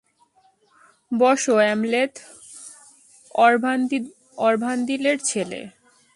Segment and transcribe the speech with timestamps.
[1.11, 2.21] বসো, অ্যামলেথ-
[4.37, 5.67] অরভান্দিলের ছেলে।